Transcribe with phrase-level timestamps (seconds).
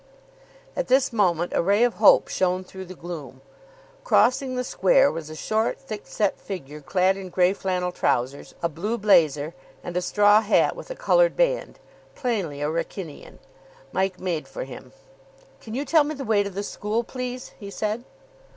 [0.75, 3.41] At this moment a ray of hope shone through the gloom.
[4.03, 8.67] Crossing the square was a short, thick set figure clad in grey flannel trousers, a
[8.67, 9.53] blue blazer,
[9.83, 11.77] and a straw hat with a coloured band.
[12.15, 13.37] Plainly a Wrykynian.
[13.91, 14.91] Mike made for him.
[15.59, 18.03] "Can you tell me the way to the school, please," he said.